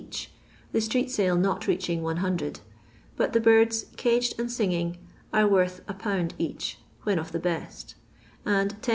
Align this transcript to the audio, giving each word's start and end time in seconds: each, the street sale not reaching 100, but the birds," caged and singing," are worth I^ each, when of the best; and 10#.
each, 0.03 0.31
the 0.71 0.81
street 0.81 1.11
sale 1.11 1.35
not 1.35 1.67
reaching 1.67 2.01
100, 2.01 2.61
but 3.15 3.33
the 3.33 3.39
birds," 3.39 3.85
caged 3.97 4.33
and 4.39 4.51
singing," 4.51 4.97
are 5.31 5.47
worth 5.47 5.85
I^ 5.85 6.31
each, 6.39 6.79
when 7.03 7.19
of 7.19 7.31
the 7.31 7.37
best; 7.39 7.93
and 8.43 8.81
10#. 8.81 8.89